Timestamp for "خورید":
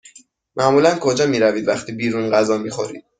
2.69-3.05